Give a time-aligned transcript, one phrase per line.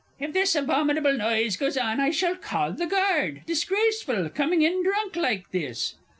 [0.19, 5.15] If this abominable noise goes on, I shall call the guard disgraceful, coming in drunk
[5.15, 5.93] like this!